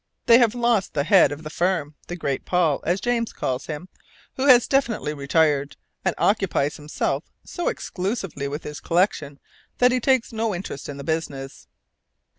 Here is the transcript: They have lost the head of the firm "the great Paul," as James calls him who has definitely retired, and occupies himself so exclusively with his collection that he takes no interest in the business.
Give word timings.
They 0.25 0.39
have 0.39 0.55
lost 0.55 0.95
the 0.95 1.03
head 1.03 1.31
of 1.31 1.43
the 1.43 1.51
firm 1.51 1.93
"the 2.07 2.15
great 2.15 2.43
Paul," 2.43 2.79
as 2.87 2.99
James 2.99 3.31
calls 3.31 3.67
him 3.67 3.87
who 4.35 4.47
has 4.47 4.67
definitely 4.67 5.13
retired, 5.13 5.77
and 6.03 6.15
occupies 6.17 6.77
himself 6.77 7.25
so 7.43 7.67
exclusively 7.67 8.47
with 8.47 8.63
his 8.63 8.79
collection 8.79 9.39
that 9.77 9.91
he 9.91 9.99
takes 9.99 10.33
no 10.33 10.55
interest 10.55 10.89
in 10.89 10.97
the 10.97 11.03
business. 11.03 11.67